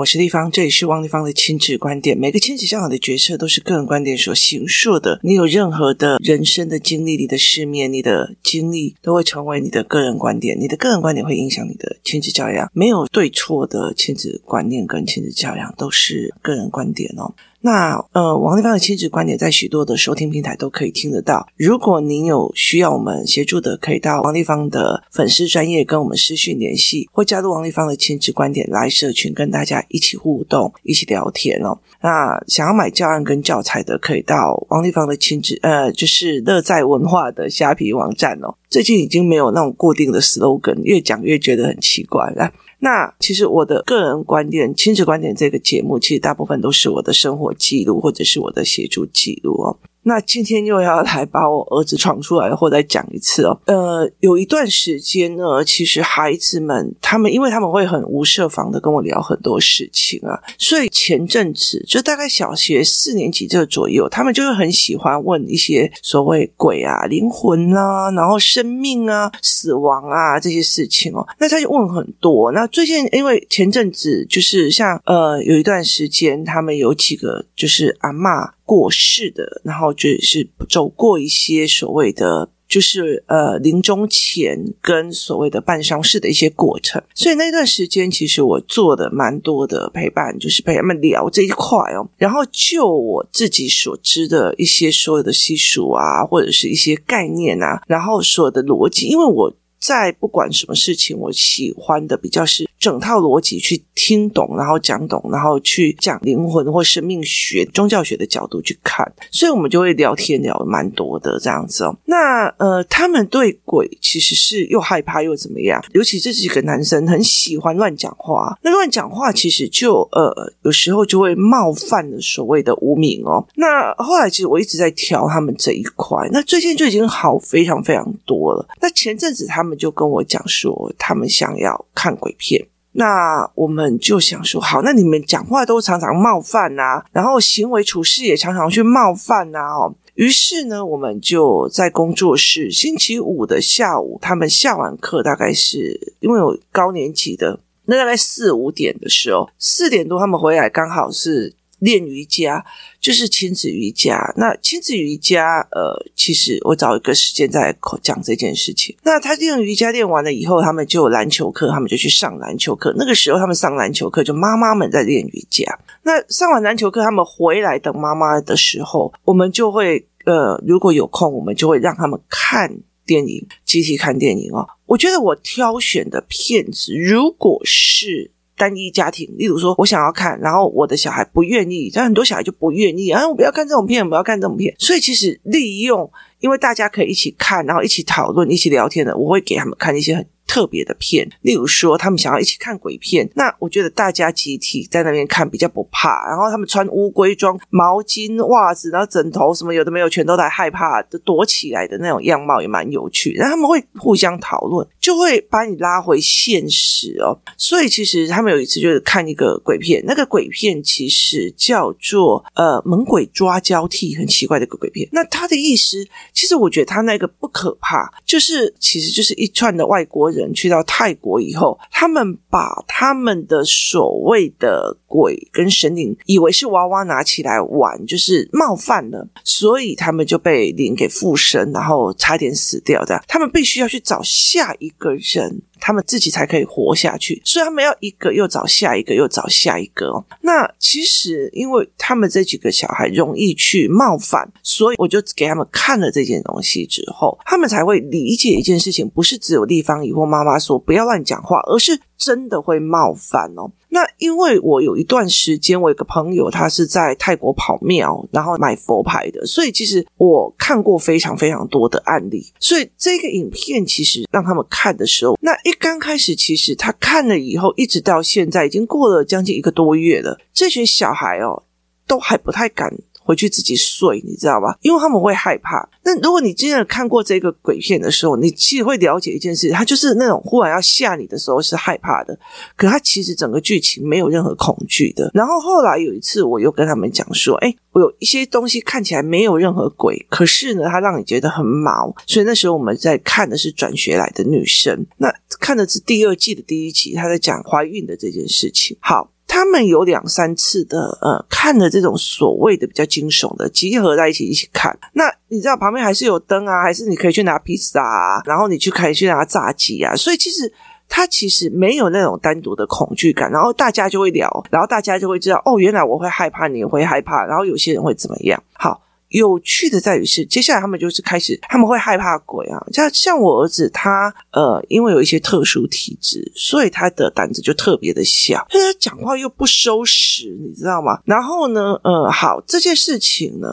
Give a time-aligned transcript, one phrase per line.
[0.00, 2.16] 我是立方，这里是汪立方的亲子观点。
[2.16, 5.20] 每个亲子教养的决策都是个人观点所形塑的。
[5.22, 10.58] 你有任何的人生的经历、你的世面、你的经历，都会成为你的个人观点。
[10.58, 12.70] 你的个人观点会影响你的亲子教养。
[12.72, 17.34] 没有对错的亲子观念跟亲子教养，都是个人观点哦。
[17.62, 21.46] 那呃，王立芳的亲子观点在许多的收听平台都可以听得到。
[21.56, 31.78] 如果您有需要我们协助的，可以到王立芳的粉丝专业跟我们私讯联系，或加入王立芳的亲子观点来社群，跟大家一起互动、一起聊天哦。
[32.02, 38.54] 那想要买教案跟教材的，可以到王立芳的亲子呃，就是乐在文化的虾皮网站哦。
[38.70, 42.50] 最近已经没有那种固定的 slogan，越讲越觉得很奇怪了。
[42.80, 49.78] 那其实我的个人观点、亲子观点这个节目，其实大部分都是我的生活记录，或者是我的协助记录哦。
[50.02, 53.60] 那今天又要来把我儿子闯出来，或再讲一次哦。
[53.66, 71.26] 呃，有一段时间呢，其实孩子们他们，因为他们会很无设防的跟我聊很多事情啊，所以前阵子就大概小学四年级这左右，他们就会很喜欢问一些所谓鬼啊、灵魂啊，然后生命啊、死亡啊这些事情哦。
[71.38, 72.50] 那他就问很多。
[72.52, 78.50] 那最近因为前阵子就是像呃有一段时间，他们有几个就是阿嬷。
[78.70, 92.08] 过世的，然后就是走过一些所谓的，就是呃临终前跟所谓的办丧事的一些过程，所以那段时间其实我做的蛮多的陪伴，就是陪他们聊这一块哦。
[92.16, 99.52] 然后就我自己所知的一些所有的习俗啊，或者是一些概念啊，然后所有的逻辑，因为我。
[99.80, 111.96] 在不管什么事情，我喜欢的比较是整套逻辑去听懂，然后讲懂，然后去讲灵魂或生命学、宗教学的角度去看，所以我们就会聊天聊蛮多的这样子哦。
[112.04, 115.82] 那呃，他们对鬼其实是又害怕又怎么样？
[115.94, 120.30] 尤其这几个男生很喜欢乱讲话，那乱讲话其实就呃
[120.62, 123.42] 有时候就会冒犯了所谓的无名哦。
[123.54, 128.68] 那后来其实我一直在调他们这一块，那最近就已经好非常非常多了。
[128.82, 129.69] 那前阵子他们。
[129.70, 132.66] 他们就跟我讲说，他们想要看鬼片。
[132.90, 139.76] 那我们就想说，好，那你们讲话都常常冒犯啊，然后行为处事也常常去冒犯啊。
[139.76, 151.54] 哦，于是呢，我们就在工作室，星期五的下午，他们下完课，大概是因为有高年级的，那大概四五点的时候，四点多他们回来，刚好是。
[151.80, 152.64] 练瑜伽
[153.00, 154.32] 就是亲子瑜伽。
[154.36, 158.96] 那亲子瑜伽，呃，其实我找一个时间再来讲这件事情。
[159.02, 162.94] 那他练瑜伽练完了以后，他们就有篮球课，他们就去上篮球课。
[162.96, 165.78] 那个时候他们上篮球课，就妈妈们在练瑜伽。
[166.02, 172.70] 那上完篮球课，他们回来等妈妈的时候，我们就会，呃，如果有空，我们就会让他们看
[173.04, 174.68] 电影，集体看电影哦。
[174.86, 178.30] 我觉得我挑选的片子，如果是。
[178.60, 184.74] 单一家庭，例如说，我想要看，然后我的小孩不愿意，但很多小孩就不愿意，啊，我不要看这种片，我不要看这种片。
[184.78, 196.26] 所以其实利用，因为大家可以一起看，然后一起讨论，一起聊天的，我会给他们看一些很特别的片，例如说他们想要一起看鬼片，那我觉得大家集体在那边看比较不怕。
[196.28, 203.32] 然后他们穿乌龟装、毛巾、袜子，然后枕头什么有的没有，全都在害怕的躲起来的那种样貌也蛮有趣。
[203.34, 207.38] 然后他们会互相讨论，就会把你拉回现实哦。
[207.56, 215.08] 所以其实他们有一次就是看一个鬼片，那个鬼片其实叫做呃猛鬼抓交替，很奇怪的一个鬼片。
[215.12, 220.39] 那他的意思，其实我觉得他那个不可怕，就是其实就是一串的外国人。
[220.54, 233.04] 去到泰国以后，他们把他们的所谓的鬼跟神灵，以为是娃娃拿起来玩，就是冒犯了，所以他们就被灵给附身，然后差点死掉。
[233.04, 235.62] 这样，他们必须要去找下一个人。
[235.80, 240.24] 他们自己才可以活下去，所以他们要一个又找下一个，又找下一个哦。
[240.42, 251.98] 那其实，因为他们这几个小孩容易去冒犯，所以我就给他们看了这件东西之后，他们才会理解一件事情，不是只有立方姨或妈妈说不要乱讲话，而是。
[252.20, 253.72] 真的会冒犯哦。
[253.88, 262.46] 那因为我有一段时间，我有个朋友，他是在泰国跑庙，然后买佛牌的，所以其实我看过非常非常多的案例。
[262.60, 271.64] 所以这个影片其实让他们看的时候，那一刚开始，其实他看了以后，一直到现在已经过了将近一个多月了，这群小孩哦，
[272.06, 272.94] 都还不太敢。
[273.30, 274.76] 回去自己睡，你知道吧？
[274.82, 275.88] 因为他们会害怕。
[276.02, 282.36] 那如果你真的看过这个鬼片的时候，你其实会了解一件事，他就是那种忽然要吓你的时候是害怕的，
[282.76, 285.30] 可他其实整个剧情没有任何恐惧的。
[285.32, 298.96] 然后后来有一次，我又跟他们讲说：“哎，我有一些东西看起来没有任何鬼，可是呢，它让你觉得很毛。”所以那时候我们在看的是转学来的女生，那看的是第二季的第一集，他在讲怀孕的这件事情。
[298.98, 299.30] 好。
[299.52, 304.96] 他们有两三次的呃，看的这种所谓的比较惊悚的，集合在一起一起看。
[305.14, 310.14] 那你知道旁边还是有灯啊，还是你可以去拿披萨啊，然后你去可以去拿炸鸡啊。
[310.14, 310.72] 所以其实
[311.08, 318.62] 他其实没有那种单独的恐惧感，然后大家就会聊，然后大家就会知道哦，原来我会害怕，你会害怕，然后有些人会怎么样？
[318.74, 319.02] 好。
[319.30, 322.78] 有趣的在于是，接下来他们就是开始，他们会害怕鬼啊。
[322.92, 328.66] 像像我儿子他，呃，因为有一些特殊体质，所以他的胆子就特别的小。
[328.68, 331.20] 他讲话又不收拾，你知道吗？
[331.24, 333.68] 然后呢，呃，好，这件事情呢，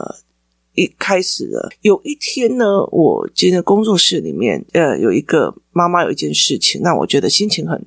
[0.74, 1.68] 一开始了。
[1.82, 7.84] 有一天呢，我今天工作室里面，呃，有一个妈妈有一件事情，那我觉得心情很。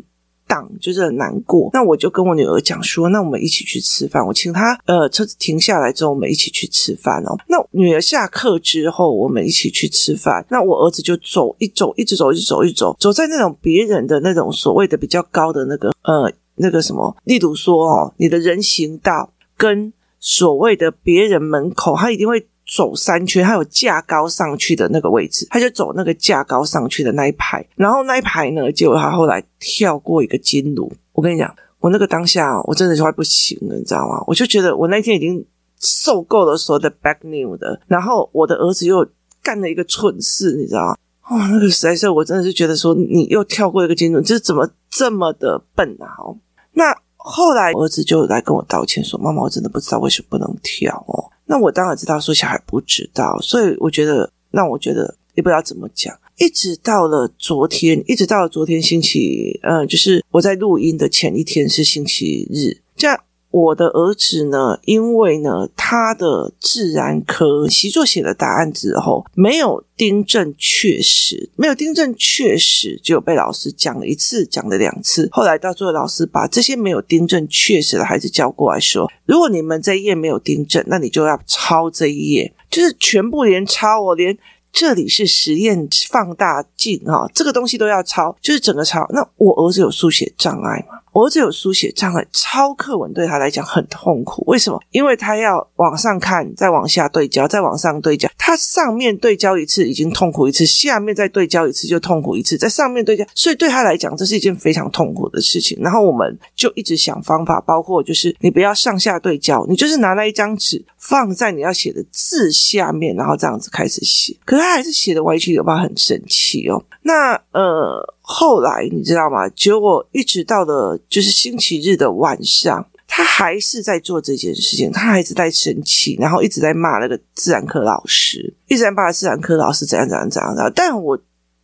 [0.80, 4.26] 就是很难过，那我就跟我女儿讲说，那我们一起去吃饭。
[4.26, 7.38] 我请她，呃，车子停下来之后，我们一起去吃饭哦。
[7.48, 10.46] 那女儿下课之后，我们一起去吃饭。
[10.50, 22.48] 那我儿子就走，一走，一直走，一直走，一直走，走在那种别人的那种所谓的比较高的那个，呃，那个什么，例如说哦，你的人行道跟所谓的别人门口，他一定会。
[22.68, 30.92] 走三圈，他有架高上去的那个位置，他就走那个架高上去的那一排，然后那一排呢，结果他后来跳过一个金炉。
[31.14, 34.24] 我跟你讲，我那个当下，我真的是快不行了，你知道吗？
[34.28, 35.46] 我就觉得我那天已经
[35.80, 39.06] 受够了所有的 bad news 的，然后我的儿子又
[39.44, 40.96] 干了一个蠢事，你知道吗？
[41.30, 46.16] 哦，那个实在是，我真的是觉得说，你又跳过一个金炉，这怎么这么的笨啊？
[46.20, 46.38] 哦，
[46.74, 56.18] 那后来儿子就来跟我道歉说：“妈妈，我真的不知道为什么不能跳哦。”那我当然知道，说小孩不知道，所以我觉得，那我觉得也不知道怎么讲。
[56.38, 63.20] 一直到了昨天，一直到了昨天星期，嗯，就是我在录音的前一天是星期日，这样。
[63.52, 75.28] 我的儿子呢，因为呢，他的自然科习作写了答案之后，没有订正确实，没有订正确实，就被老师讲了一次，讲了两次。
[75.32, 84.38] 后来到最后，老师把这些没有订正确实的孩子叫过来说：“如果你们这一页没有订正，那你就要抄这一页，就是全部连抄哦，连
[84.72, 89.06] 这里是实验放大镜啊，这个东西都要抄，就是整个抄。
[89.10, 94.44] 那我儿子有书写障碍吗？”我儿子有书写障碍，抄课文对他来讲很痛苦。
[94.48, 94.82] 为什么？
[94.92, 98.30] 因为他要往上看，再往下对焦，再往上对焦。
[98.38, 105.78] 他上面对焦一次已经痛苦一次，下面再对焦一次就痛苦一次，在上面对焦，所以对他来讲这是一件非常痛苦的事情。
[105.82, 114.36] 然后我们就一直想方法，包括就是你不要上下对焦，你就是拿那一张纸放在你要写的字下面，然后这样子开始写。
[114.46, 116.82] 可是他还是写的歪七扭八，很生气哦。
[117.02, 118.16] 那呃。
[118.32, 119.50] 后来你知道吗？
[119.50, 130.72] 结果一直到了就是星期日的晚上，他还是在做这件事情，他还是在生气，然后一直在骂那个自然科老师，一直在骂自然科老师怎样怎样怎样的。
[130.74, 131.20] 但我。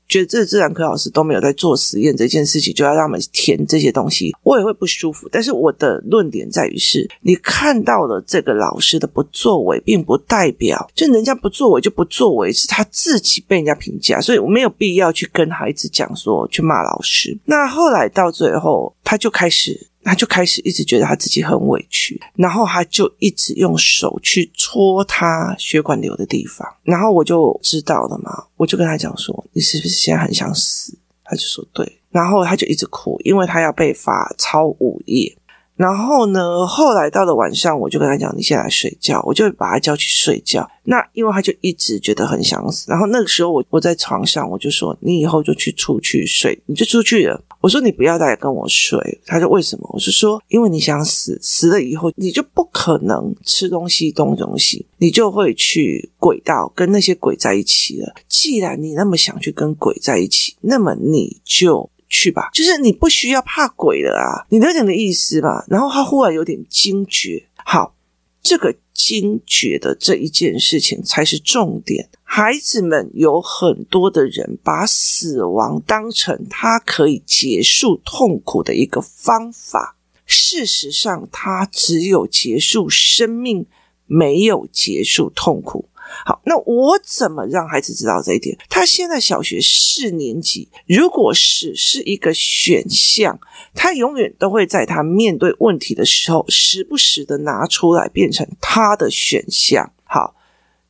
[0.07, 5.27] 觉得这自然科老师都没有在做实验这件事情，就要让我们填这些东西，我也会不舒服。
[5.31, 17.37] 但是我的论点在于是，你看到了这个老师的不作为，并不代表就人家不作为就不作为，是他自己被人家评价，所以我没有必要去跟孩子讲说去骂老师。
[17.45, 19.87] 那后来到最后，他就开始。
[20.07, 35.37] 他就开始一直觉得他自己很委屈，然后他就一直用手去戳他血管瘤的地方，然后我就知道了嘛，我就跟他讲说：“你是不是现在很想死？”他就说：“对。”然后他就一直哭，因为他要被罚抄五页。
[35.77, 40.67] 然后呢，后来到了晚上，我就跟他讲：“你先来睡觉。”我就把他叫去睡觉。
[40.83, 42.89] 那因为他就一直觉得很想死。
[42.89, 58.15] 然后那个时候我，我在床上，我就说：“你以后就去出去睡，你就出去了。”我说：“你不要再跟我睡。”他说：“为什么？”我是说：“因为你想死，死了以后你就不可能吃东西、动东西，你就会去轨道跟那些鬼在一起了。
[58.27, 65.65] 既然你那么想去跟鬼在一起，那么你就。”去吧，就是你不需要怕鬼了啊，你了解的意思吧？
[65.67, 67.95] 然后他忽然有点惊觉，好，
[68.41, 72.09] 这个惊觉的这一件事情才是重点。
[72.23, 79.95] 孩子们有很多的人把死亡当成他可以结束痛苦的一个方法，
[80.25, 83.65] 事实上，他只有结束生命，
[84.05, 85.86] 没有结束痛苦。
[86.25, 88.57] 好，那我怎么让孩子知道这一点？
[88.69, 93.39] 他现在小学四年级，如果死是一个选项，
[93.73, 99.91] 他永远都会在他面对问题的时候，时不时的拿出来变成他的选项。
[100.03, 100.35] 好，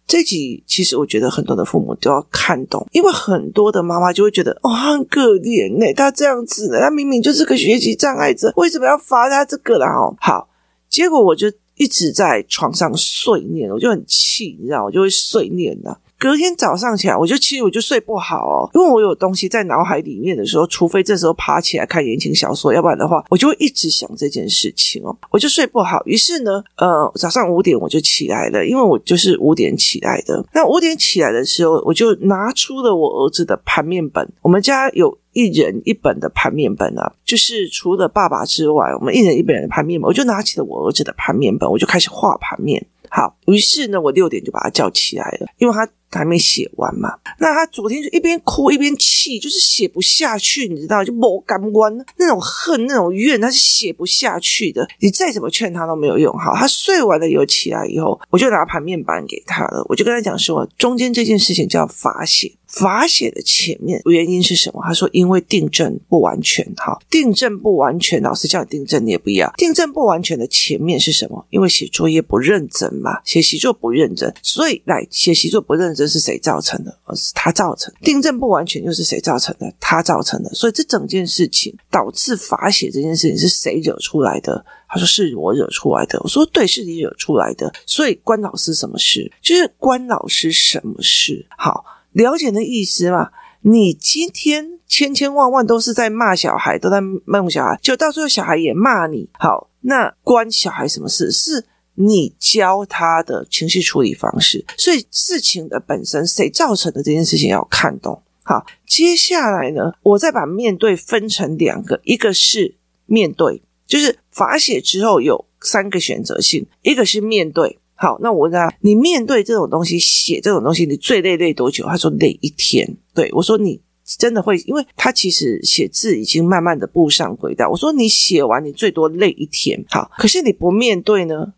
[0.06, 9.88] 这集其实我觉得很多的父母都要看懂，因为很多的妈妈就会觉得，哦，很可怜呢，他这样子呢，他明明就是个学习障碍者，为什么要罚他这个啦？
[9.88, 10.50] 哦，好，
[10.90, 11.52] 结果我就。
[11.78, 15.98] 一直在床上碎念，我就很气，你知道，我就会碎念的。
[16.20, 26.02] 隔天早上起来，我就其实我就睡不好哦，因为我有东西在脑海里面的时候，除非这时候爬起来看言情小说，要不然的话，我就会一直想这件事情哦，我就睡不好。
[26.06, 30.44] 于是呢，呃，早上五点我就起来了，因为我就是五点起来的。
[30.52, 34.28] 那五点起来的时候，我就拿出了我儿子的盘面本。
[34.42, 40.08] 我们家有一人一本的盘面本啊，就是除了爸爸之外，我们一人一本的盘面本。
[40.08, 42.84] 我就拿起了我儿子的盘面本，我就开始画盘面。
[43.10, 45.88] 好，于是呢，我六点就把他叫起来了，因为他。
[46.10, 47.14] 还没写完嘛？
[47.38, 54.88] 那他昨天就一边哭一边气，就是写不下去，你知道，就没感官那种恨那种怨，他是写不下去的。
[55.00, 56.34] 你再怎么劝他都没有用。
[56.34, 64.82] 好，他睡完了以后起来以后，我就拿盘面板给他了，我就跟他讲说，中间这件事情叫发泄，罚写的前面原因是什么？
[64.84, 66.66] 他说因为订正不完全。
[66.78, 69.54] 好，订正不完全，老师叫你订正你也不要。
[69.58, 71.46] 订正不完全的前面是什么？
[71.52, 76.08] 因为写作业不认真嘛，写习作不认真，所以来写习作不认真。
[76.08, 76.98] 是谁造成的？
[77.04, 78.00] 而是他造成的。
[78.02, 79.70] 订正不完全又是谁造成的？
[79.78, 80.50] 他造成的。
[80.52, 84.66] 所以这整件事情导致罚写这件事情是谁惹出来的？
[84.88, 86.18] 他说是我惹出来的。
[86.24, 87.74] 我说对，是你惹出来的。
[87.86, 89.30] 所以关老师什么事？
[89.42, 91.46] 就是关老师什么事？
[91.58, 91.84] 好，
[92.18, 93.30] 了解的意思嘛？
[93.62, 99.30] 你今天千千万万都是在骂小孩，都在骂小孩，就到最后小孩也骂你。
[99.34, 101.32] 好，那关小孩什么事？
[101.32, 101.66] 是。
[102.00, 108.22] 你教他的情绪处理方式，所以事情的本身谁造成的这件事情要看懂。
[108.44, 112.76] 好，接下来呢，我再把面对分成两个，一个是
[113.08, 117.80] 面对，就是罚写之后有三个选择性，一个是面对。
[117.98, 121.84] 好，那我问他，你面对这种东西，写这种东西，你最累累多久？
[121.86, 122.88] 他说累一天。
[123.14, 127.68] 对，我说你真的会，因为他其实写字已经慢慢的步上轨道。
[127.70, 129.84] 我说你写完你最多累一天。
[129.90, 131.54] 好，可是你不面对呢？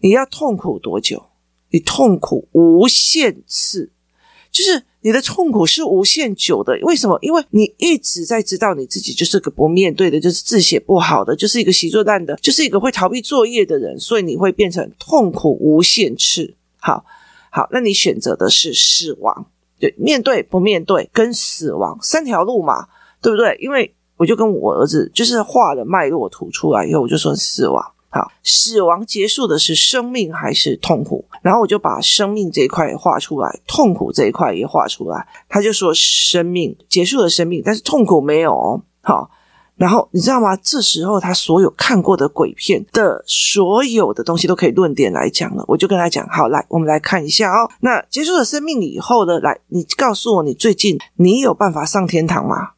[0.00, 1.22] 你要痛苦多久？
[1.70, 3.92] 你痛苦无限次，
[4.52, 6.78] 就是你的痛苦是无限久的。
[6.82, 7.18] 为什么？
[7.22, 16.54] 因为你一直在知道你自己就是个不面对的，就是字写不好的，就是一个习作烂的，就是一个会逃避作业的人，所以你会变成痛苦无限次。
[16.76, 17.04] 好，
[17.50, 19.46] 好，那你选择的是死亡，
[19.80, 22.86] 对，面对不面对跟死亡三条路嘛，
[23.20, 23.56] 对不对？
[23.60, 27.82] 因为我就跟我儿子就是画了脉络图出来以后，我就说死亡。
[28.14, 31.24] 好，死亡结束的是生命还是痛苦？
[31.40, 35.26] 然后我就把生命这一块画出来，痛苦这一块也画出来。
[35.48, 38.82] 他就说生命结束了，生命，但是痛苦没有哦。
[39.00, 39.30] 好，
[39.76, 40.54] 然后你知道吗？
[40.56, 45.64] 这时候他所有看过的鬼片的所有的东西都可以论点来讲了。
[45.66, 47.70] 我就跟他讲，好，来，我们来看一下哦。
[47.80, 49.40] 那结束了生命以后呢？
[49.40, 52.72] 来，你告诉我，你最近你有办法上天堂吗？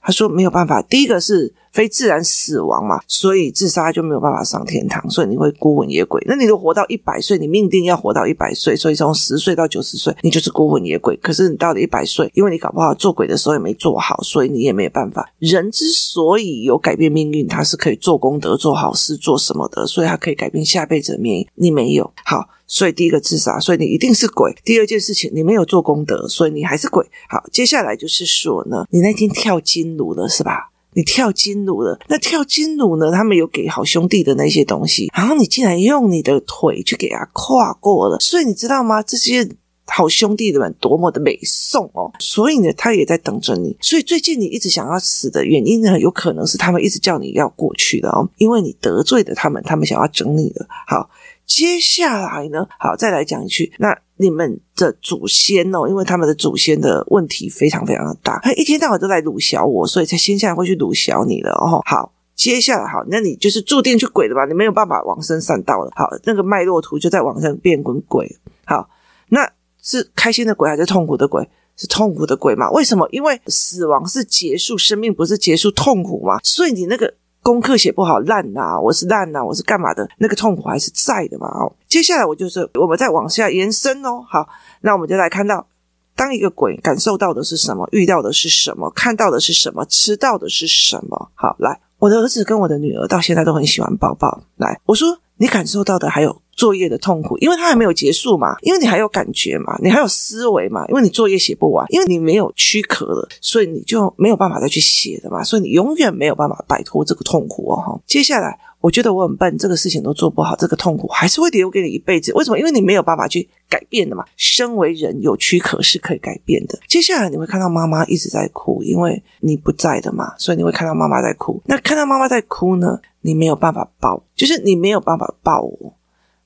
[0.00, 0.80] 他说没有办法。
[0.80, 1.52] 第一个是。
[1.72, 6.22] 非自然死亡嘛，所以自杀就没有办法上天堂，所以你会孤魂野鬼。
[6.26, 11.16] 那你都活到一百岁，你命定要活到一百岁，所以从十岁到九十岁，你就是孤魂野鬼。
[11.16, 15.30] 可是你到了一百岁，因为你搞不好做鬼的时候也没做好，所以你也没有办法。
[15.38, 21.46] 人之所以有改变命运，他是可以做功德、做好事、做什么的，所以他可以改变下辈子的命运。
[21.54, 24.54] 你没有，好，所以第一个自杀，所以你一定是鬼。
[24.64, 27.04] 第二件事情，你没有做功德，所以你还是鬼。
[27.28, 30.70] 好，接下来就是说呢，你那天跳金炉了，是吧？
[30.98, 33.12] 你跳金弩了，那跳金弩呢？
[33.12, 39.00] 他们有给好兄弟的那些东西，然后你竟然用你的腿去给他跨过了，所以你知道吗？
[39.00, 39.48] 这些
[39.88, 42.12] 好兄弟们多么的美送哦！
[42.18, 43.76] 所以呢，他也在等着你。
[43.80, 50.66] 所以最近你一直想要死的原因呢，有可能是他们一直叫你要过去的哦，因为你得罪了他们，他们想要整你的。
[50.86, 51.10] 好。
[51.46, 52.66] 接下来呢？
[52.78, 53.72] 好，再来讲一句。
[53.78, 61.80] 那你们的祖先哦，因为他们的祖先的问题非常非常的大，他一天到晚都在鲁小我，所以才先下来会去鲁小你了哦。
[61.86, 64.44] 好，接下来好，那你就是注定去鬼了吧？
[64.44, 65.90] 你没有办法往生善道了。
[65.96, 68.30] 好，那个脉络图就在往上变滚鬼。
[68.66, 68.86] 好，
[69.30, 69.50] 那
[69.82, 71.48] 是开心的鬼还是痛苦的鬼？
[71.76, 72.70] 是痛苦的鬼嘛？
[72.70, 73.08] 为什么？
[73.12, 76.38] 因为死亡是结束生命，不是结束痛苦嘛？
[76.42, 77.14] 所以你那个。
[77.40, 80.06] 功课写不好烂呐、我是烂呐、我是干嘛的？
[80.18, 81.46] 那个痛苦还是在的嘛？
[81.48, 84.22] 哦，接下来我就是我们再往下延伸哦。
[84.28, 84.46] 好，
[84.82, 85.66] 那我们就来看到，
[86.14, 87.88] 当一个鬼感受到的是什么？
[87.92, 88.90] 遇到的是什么？
[88.90, 89.86] 看到的是什么？
[89.86, 91.30] 吃到的是什么？
[91.34, 94.42] 好，来，我的儿子跟我的女儿到现在都很喜欢抱抱。
[94.56, 96.42] 来，我说你感受到的还有。
[96.58, 108.02] 作业的痛苦，因为它还没有结束嘛，因为你还有感觉嘛，你还有思维嘛，因为你作业写不完，因为你没有躯壳了，所以你就没有办法再去写的嘛，所以你永远没有办法摆脱这个痛苦哦。
[108.04, 112.32] 接下来，我觉得我很笨，这个事情都做不好，这个痛苦还是会留给你一辈子。
[112.34, 112.58] 为什么？
[112.58, 114.24] 因为你没有办法去改变的嘛。
[114.36, 116.76] 身为人，有躯壳是可以改变的。
[116.88, 121.62] 接下来你会看到妈妈一直在哭，因为你不在的嘛，所以你会看到妈妈在哭。
[121.66, 125.94] 那看到妈妈在哭呢，你没有办法抱，就是你没有办法抱我。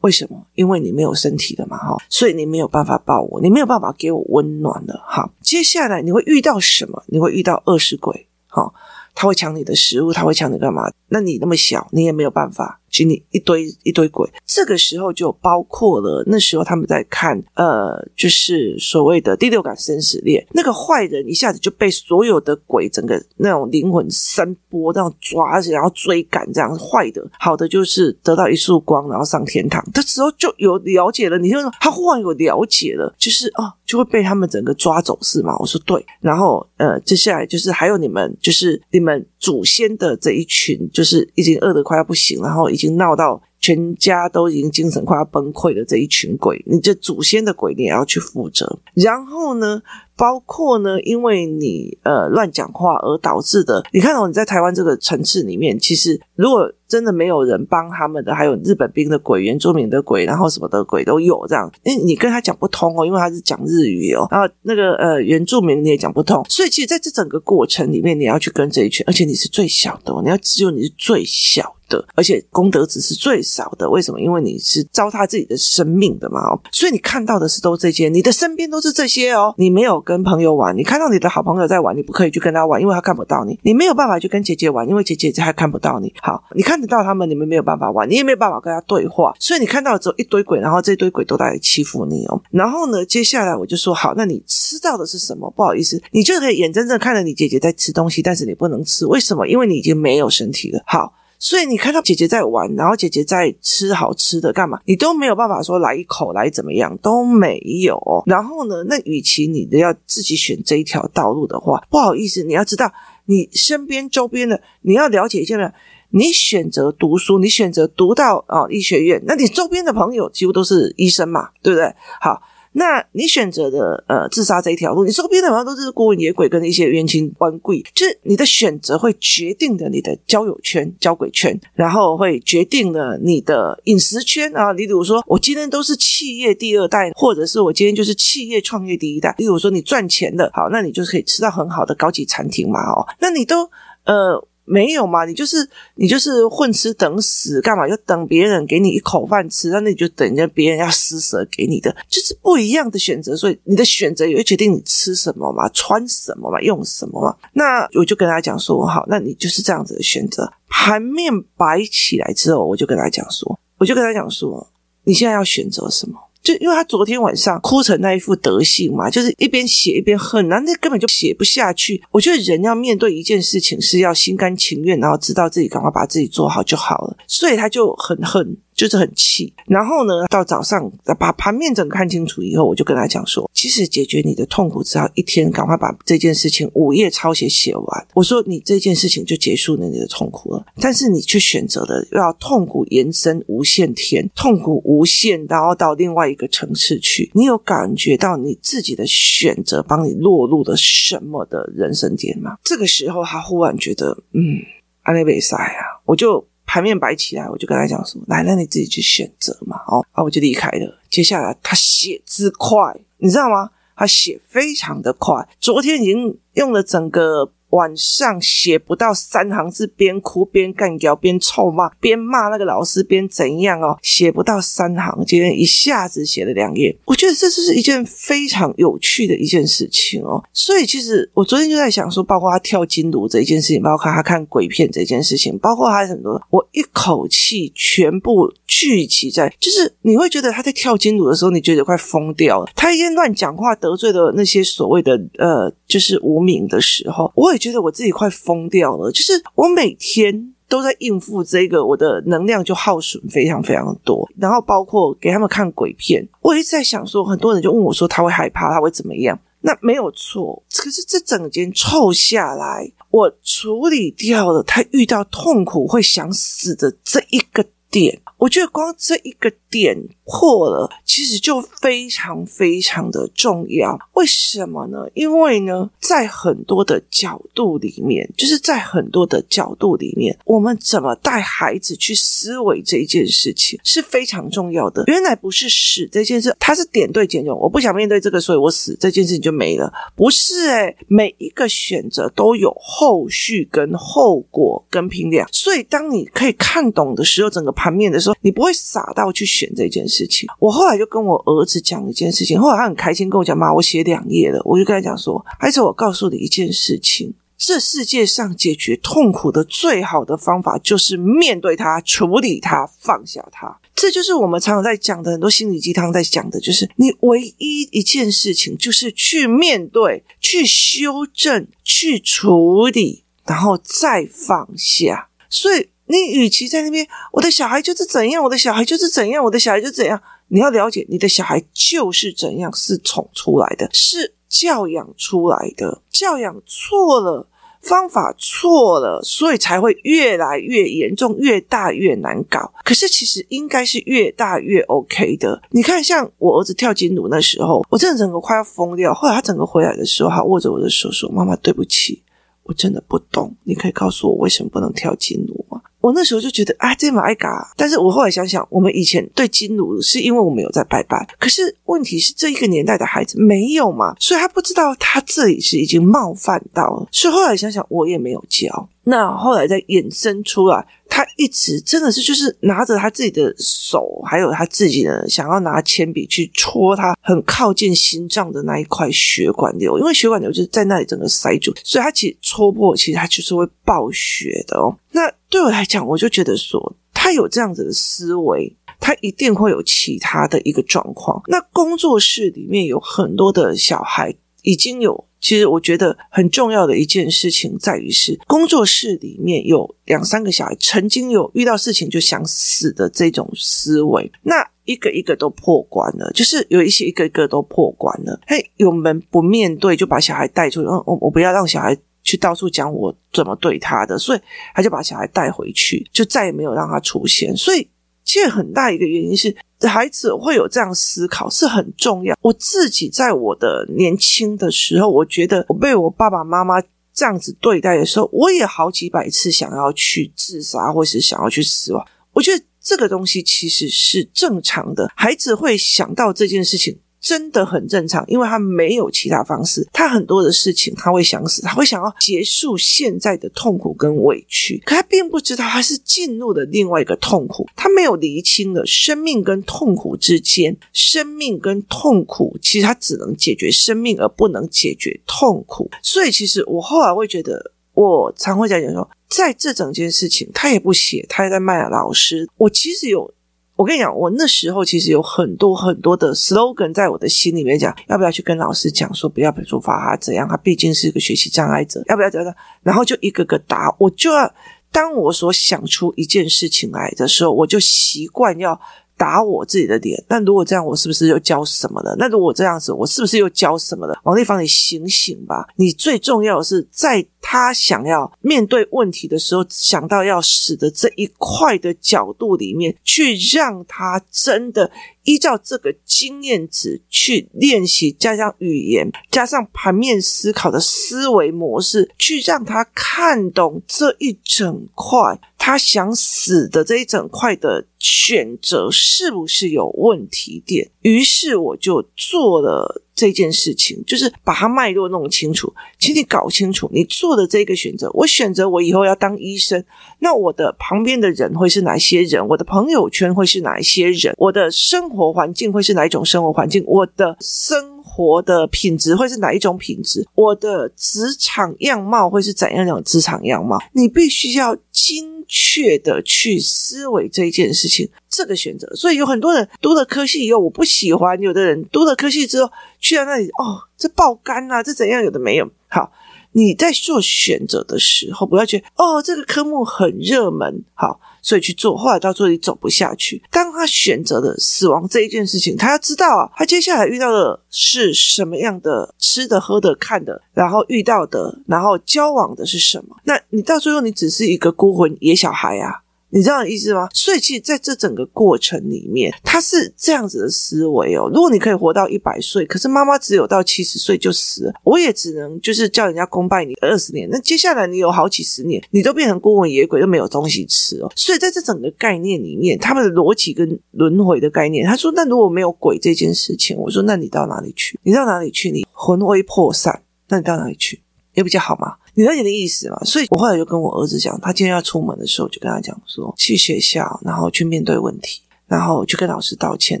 [0.00, 0.46] 为什么？
[0.54, 5.30] 因为你没有身体的嘛，哈，所以你没有办法抱我，你没有办法给我温暖的，哈。
[5.40, 7.02] 接下来你会遇到什么？
[7.06, 8.72] 你会遇到饿死鬼，哈，
[9.14, 10.90] 他会抢你的食物，他会抢你干嘛？
[11.08, 12.80] 那你那么小，你也没有办法。
[12.90, 29.84] 就你一堆一堆鬼，这个时候就包括了那时候他们在看，呃，就是所谓的第六感生死恋，那个坏人一下子就被所有的鬼整个那种灵魂声波这样抓起，然后追赶这样坏的，好的就是得到一束光，然后上天堂。
[29.92, 35.56] 这时候就有了解了，你就说他忽然有了解了，就是哦，就会被他们整个抓走是吗？
[35.58, 42.98] 我说对，然后呃，接下来就是还有你们，就是你们祖先的这一群，就是已经饿得快要不行，然后已经。
[42.98, 48.78] 闹到全家都已经精神快要崩溃的这一群鬼，你这祖先的鬼你也要去负责。
[48.94, 49.82] 然后呢，
[50.16, 61.70] 包括呢，因为你呃乱讲话而导致的，你看到你在台湾这个层次里面，其实如果真的没有人帮他们的，还有日本兵的鬼、原住民的鬼，然后什么的鬼都有这样。
[61.82, 71.74] 因为你跟他讲不通哦，因为他是讲日语哦，然后那个呃原住民你也讲不通，所以其实在这整个过程里面，你要去跟这一群，而且你是最小的哦，你要只有你是最小。
[71.88, 73.88] 的，而且功德值是最少的。
[73.88, 74.20] 为什么？
[74.20, 79.54] 因为你是糟蹋自己的生命的嘛，哦，所以你看到的是都这些，你的身边都是这些哦。
[79.56, 83.58] 你没有跟朋友玩，你看到你的好朋友在玩，你不可以去跟他玩，因为他看不到你。
[83.62, 86.12] 你没有办法去跟姐姐玩，因为姐姐还看不到你。
[86.20, 89.34] 好，你看得到他们，你们没有办法玩，你也没有办法跟他对话。
[89.38, 92.40] 所以你看到只有一堆鬼，然后这堆鬼都在欺负你哦。
[92.50, 95.50] 然后呢，接下来我就说好，那你吃到的是什么？
[95.56, 99.46] 不好意思，你就可以眼睁睁看着你姐姐在吃东西，但是你不能吃，为什么？
[99.46, 100.82] 因为你已经没有身体了。
[100.86, 101.12] 好。
[101.38, 104.80] 所以你看到姐姐在玩，然后姐姐在吃好吃的干嘛？
[104.86, 108.00] 你都没有办法说来一口来怎么样都没有。
[108.26, 112.92] 然后呢，那与其你的要自己选这一条道路的话，不好意思，你要知道
[113.26, 115.70] 你身边周边的，你要了解一下没有？
[116.10, 121.94] 你选择读书，你选择读到啊、哦、医学院，那你周边的朋友几乎都是医生嘛，对不对？
[122.20, 122.42] 好。
[122.78, 134.72] 那你选择的呃自杀这一条路，你周边的好像都是孤魂野鬼跟一些冤亲弯贵，就是你的选择会决定了你的交友圈、交鬼圈，然后会决定了你的饮食圈啊。
[134.72, 139.34] 你例如说，我今天都是企业第二代，或者是我今天就是企业创业第一代。
[139.38, 143.68] 例如说，你赚钱的好，那你就可以吃到很好的高级餐厅嘛，哦，那你都
[144.04, 144.47] 呃。
[144.68, 145.24] 没有嘛？
[145.24, 147.88] 你就是你就是混吃等死，干嘛？
[147.88, 153.36] 就等别人给你一口饭吃，那你就等着别人要施舍给你的，就是不一样的选择。
[153.36, 157.34] 所以你的选择也会决定你吃什么嘛，穿什么嘛，用什么嘛。
[157.54, 160.52] 那我就跟他讲说，好，那你就是这样子的选择。
[160.68, 164.66] 盘面摆起来之后，我就跟他讲说，我就跟他讲说，
[165.04, 166.18] 你现在要选择什么？
[166.42, 172.02] 就因为他昨天晚上哭成那一副德性嘛，就是一边写一边恨，那那根本就写不下去。
[172.10, 178.56] 我觉得人要面对一件事情是要心甘情愿，然后知道自己赶快把自己做好就好了，所以他就很恨。
[178.78, 180.88] 就是很气，然后呢，到早上
[181.18, 188.06] 把盘面整个看清楚以后，我就跟他讲说，其实解决你的痛苦，只要一天赶快把这件事情五页抄写写完。
[188.14, 197.28] 我说你这件事情就结束了你的痛苦了，但是你却选择了要痛苦延伸无限天，痛苦无限，然后到另外一个层次去。
[197.34, 202.56] 你有感觉到你自己的选择帮你落入了什么的人生点吗？
[202.62, 204.62] 这个时候，他忽然觉得，嗯，
[205.02, 206.46] 阿内贝塞啊，我就。
[206.68, 211.00] 牌面摆起来，我就跟他讲说：“来，那你自己去选择嘛。”哦，然后我就离开了。
[211.08, 213.70] 接下来他写字快，你知道吗？
[213.96, 217.50] 他写非常的快，昨天已经用了整个。
[217.70, 223.98] 晚上写不到三行字，边哭边干譙，边臭骂，边骂那个老师，边怎样哦？
[224.02, 226.96] 写不到三行，今天一下子写了两页。
[227.04, 230.42] 我觉得这是一件非常有趣的一件事情哦。
[230.52, 242.70] 所以其实我昨天就在想说，包括他跳金炉这一件事情，包括他看鬼片这件事情，包括他很多，我一口气全部聚集在，就是你会觉得他在跳金炉的时候，你觉得快疯掉了。
[242.74, 247.68] 他一天乱讲话，得罪了那些所谓的呃，就是无名的时候，我也也。
[247.68, 254.26] 觉得我自己快疯掉了，就是我每天都在应付这个，我的能量就耗损非常非常多。
[254.38, 259.38] 然后包括给他们看鬼片，我一直在想说，很多人就问我说他会害怕，他会怎么样？
[259.60, 268.18] 那没有错，可是这整件凑下来，我处理掉了他遇到痛苦会想死的这一个点。
[268.38, 273.98] 我觉得光这一个点破了，其实就非常非常的重要。
[274.12, 274.98] 为什么呢？
[275.14, 285.02] 因为呢，在很多的角度里面，就是在很多的角度里面，我们怎么带孩子去思维这一件事情是非常重要的。
[285.08, 287.58] 原来不是死这件事，它是点对点用。
[287.58, 289.92] 我不想面对这个，所以我死这件事情就没了。
[290.14, 295.48] 不是诶，每一个选择都有后续跟后果跟评量。
[295.50, 300.48] 所以当你可以看懂的时候，整个盘面的时候，你不会傻到去选这件事情。
[300.60, 313.78] 我后来就跟我儿子讲一件事情，后来他很开心跟我讲：“妈，我写两页了。”我就跟他讲说：“孩子，我告诉你一件事情，这世界上解决痛苦的最好的方法，就是面对它、处理它、放下它。
[313.94, 325.28] 这就是我们常常在讲的很多心理鸡汤在讲的，就是你唯一一件事情，就是去面对、去修正、去处理，然后再放下。
[325.48, 330.18] 所以。”你与其在那边，我的小孩就是怎样，我的小孩就是怎样，我的小孩就怎样。
[330.48, 336.00] 你要了解，你的小孩就是怎样，是宠出来的，是教养出来的。
[336.10, 337.46] 教养错了，
[337.82, 342.72] 方法错了，所以才会越来越严重，越大越难搞。
[342.82, 345.62] 可是其实应该是越大越 OK 的。
[345.70, 349.12] 你看，像我儿子跳金炉那时候，我真的整个快要疯掉。
[349.12, 352.22] 后来他整个回来的时候，他握着我的手说：“妈妈，对不起，
[352.64, 353.54] 我真的不懂。
[353.64, 368.88] 你可以告诉我为什么不能跳金炉吗？”我那时候就觉得啊，这么爱嘎，但是我后来想想，我们以前对金炉是因为我们有在拜拜，可是问题是这一个年代的孩子没有嘛，所以他不知道他这里是已经冒犯到了，所以后来想想，我也没有教。
[369.10, 384.94] 那后来再衍生出来，他一直真的是就是拿着他自己的手，还有他自己的想要拿铅笔去戳他很靠近心脏的那一块血管瘤，因为血管瘤就是在那里整个塞住，所以他其实戳破，其实他就是会爆血的哦。
[385.12, 391.42] 那对我来讲，我就觉得说他有这样子的思维，他一定会有其他的一个状况。
[391.46, 395.24] 那工作室里面有很多的小孩已经有。
[395.40, 408.40] 其实我觉得很重要的一件事情在于是，工作室里面有两三个小孩曾经有遇到事情就想死的这种思维，那一个一个都破关了，就是有一些一个一个都破关了。
[408.46, 414.40] 嘿，有门不面对就把小孩带出去，我我不要让小孩去到处讲我怎么对他的，所以
[414.74, 417.56] 他就把小孩带回去，就再也没有让他出现。
[417.56, 417.88] 所以。
[418.24, 422.34] 其实很大一个原因是，孩子会有这样思考是很重要。
[422.40, 432.04] 我自己在我的年轻的时候，我觉得我被我爸爸妈妈这样子对待的时候，我也好几百次想要去自杀，或是想要去死亡。
[432.32, 436.98] 我觉得这个东西其实是正常的，孩子会想到这件事情。
[437.28, 439.86] 真的很正常，因为他没有其他方式。
[439.92, 447.68] 他很多的事情他会想死，他会想要结束现在的痛苦跟委屈，可他并不知道他是进入了另外一个痛苦。
[447.76, 455.90] 他没有厘清了生命跟痛苦之间，生命跟痛苦其实他只能解决生命，而不能解决痛苦。
[456.02, 462.48] 所以，其实我后来会觉得，我常会讲讲说，在这整件事情，他也不写，他也在卖老师。
[462.56, 463.30] 我其实有。
[463.78, 472.52] 我跟你讲，我那时候其实有很多很多的 slogan 在我的心里面讲，要不要去跟老师讲说，不要处罚他怎样，他毕竟是一个学习障碍者，要不要怎样？
[472.82, 474.52] 然后就一个个答，我就要
[474.90, 478.80] 当我所想出一件事情来的时候，我就习惯要。
[479.18, 482.14] 打我自己的脸，那如果这样，我是不是又教什么了？
[482.18, 484.18] 那如果这样子，我是不是又教什么了？
[484.22, 485.66] 王立芳，你醒醒吧！
[485.76, 494.90] 你最重要的是，在他想要面对问题的时候，想到要死的这一块的角度里面，去让他真的。
[495.28, 510.90] 依照这个经验值去练习，加上语言，加上盘面思考的思维模式，去让他看懂这一整块，他想死的这一整块的选择是不是有问题点？
[511.02, 513.02] 于是我就做了。
[513.18, 518.08] 这件事情就是把它脉络弄清楚，请你搞清楚你做的这个选择。
[518.14, 519.84] 我选择我以后要当医生，
[520.20, 522.46] 那我的旁边的人会是哪些人？
[522.46, 524.32] 我的朋友圈会是哪一些人？
[524.38, 526.84] 我的生活环境会是哪一种生活环境？
[526.86, 530.24] 我的生活的品质会是哪一种品质？
[530.36, 533.76] 我的职场样貌会是怎样的职场样貌？
[533.92, 538.08] 你必须要精确的去思维这一件事情。
[538.28, 545.24] 这个选择，所以有很多人读了科系以后，我不喜欢；有的人读了科系之后，去到那里，哦，这爆肝啊，这怎样？
[545.24, 545.68] 有的没有。
[545.88, 546.12] 好，
[546.52, 553.42] 你在做选择的时候，不要觉得哦，这个科目很热门，好，所以去做，后来到这里走不下去。
[553.50, 563.16] 当他选择了死亡这一件事情，他要知道啊，他接下来遇到的是什么样的吃的、喝的、看的，然后遇到的，然后交往的是什么？
[563.24, 566.02] 那你到最后，你只是一个孤魂野小孩啊。
[566.30, 567.08] 你知道意思吗？
[567.14, 571.30] 所以其实在这整个过程里面，他是这样子的思维哦。
[571.32, 577.28] 如果你可以活到一百岁，可是妈妈只有到七十岁就死了，我也只能就是叫人家公拜你二十年。
[577.30, 581.10] 那接下来你有好几十年，你都变成孤魂野鬼，都没有东西吃哦。
[581.16, 587.98] 所以在这整个概念里面，他们的逻辑跟轮回的概念，他说：那如果没有鬼这件事情，我说那你到哪里去？
[588.02, 588.70] 你到哪里去？
[588.70, 591.00] 你魂飞魄散，那你到哪里去？
[591.34, 591.94] 也比较好嘛。
[592.18, 592.98] 你了解的意思吗？
[593.04, 600.00] 所以我后来就跟我儿子讲，他今天要出门的时候，就跟他讲说，去学校，然后去面对问题，然后去跟老师道歉，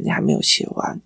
[0.02, 1.00] 你还没有写完。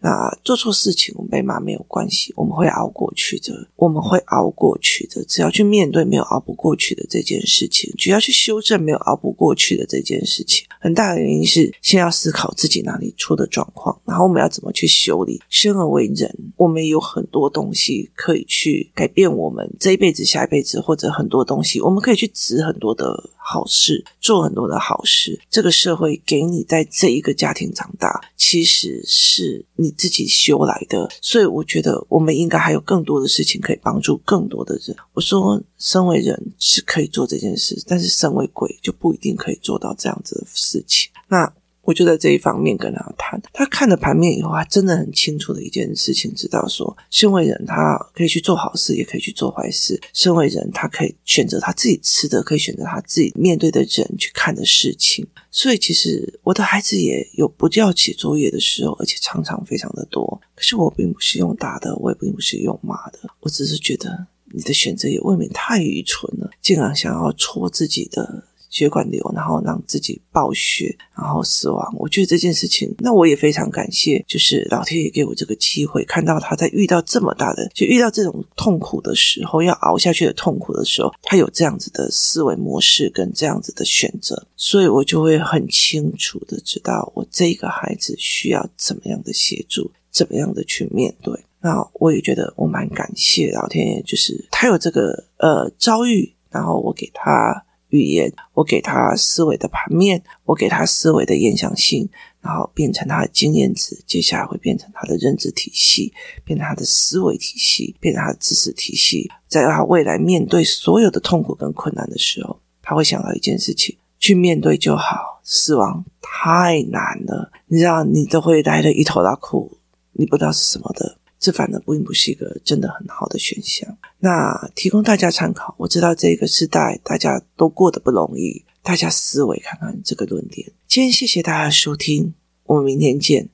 [0.00, 5.24] 那做错事情，我们被骂没有关系，我们会熬过去的，我们会熬过去的。
[5.24, 15.40] 只要去面对没有熬不过去的这件事情，只要去修正没有熬不过去的这件事情，很大的原因是先要思考自己哪里出的状况，然后我们要怎么去修理。
[15.48, 23.30] 生而为人，我们有很多东西可以去改变我们这一辈子、下一辈子，或者很多东西，我们可以去值很多的。
[23.48, 25.40] 好事，做很多的好事。
[25.48, 31.08] 这个社会给你在这一个家庭长大，其实是你自己修来的。
[31.22, 34.96] 所以我觉得我们应该还有更多的事情可以帮助更多的人。
[35.12, 41.08] 我说，身为人是可以做这件事，但是身为鬼就不一定可以做到这样子的事情。
[41.28, 41.52] 那。
[41.86, 55.24] 我就在这一方面跟他谈，他看了盘面以后，他真的很清楚的一件事情，知道说，身为人，他可以去做好事，也可以去做坏事；身为人，他可以选择他自己吃的，可以选择他自己面对的人去看的事情。
[55.52, 60.40] 所以，其实我的孩子也有不叫写作业的时候，而且常常非常的多。
[60.56, 68.42] 可是我并不是用打的，我也并不是用骂的，我只是觉得你的选择也未免太愚蠢了，竟然想要戳自己的。
[68.70, 71.94] 血管瘤，然后让自己爆血，然后死亡。
[71.98, 91.34] 我觉得这件事情，那我也非常感谢，就是老天爷给我这个机会，看到他在遇到这么大的，就遇到这种痛苦的时候，要熬下去的痛苦的时候，他有这样子的思维模式跟这样子的选择，所以我就会很清楚的知道，我这个孩子需要怎么样的协助，怎么样的去面对。
[91.60, 97.62] 那我也觉得我蛮感谢老天爷，就是他有这个呃遭遇，然后我给他。
[97.90, 102.08] 语言，我给他思维的盘面，我给他思维的延续性，
[102.40, 106.12] 然后变成他的经验值，接下来会变成他的认知体系，
[106.44, 109.30] 变成他的思维体系，变成他的知识体系。
[109.46, 115.36] 在他未来面对所有的痛苦跟困难的时候，他会想到一件事情：去面对就好。
[115.48, 119.78] 死亡太难了，你知道，你都会来得一头拉苦，
[120.12, 121.18] 你不知道是什么的。
[121.38, 123.96] 这反而并不是一个真的很好的选项。
[124.18, 125.74] 那提供大家参考。
[125.78, 130.70] 我知道这个时代大家都过得不容易，大家思维看看这个论点。
[130.86, 133.48] 今天谢谢大家收听，我们明天见。